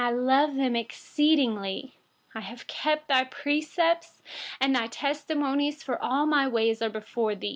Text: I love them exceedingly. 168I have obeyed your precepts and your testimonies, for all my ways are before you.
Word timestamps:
I 0.01 0.09
love 0.09 0.55
them 0.55 0.75
exceedingly. 0.75 1.93
168I 2.35 2.41
have 2.41 2.63
obeyed 2.67 3.03
your 3.07 3.25
precepts 3.25 4.23
and 4.59 4.75
your 4.75 4.87
testimonies, 4.87 5.83
for 5.83 6.01
all 6.01 6.25
my 6.25 6.47
ways 6.47 6.81
are 6.81 6.89
before 6.89 7.33
you. 7.33 7.49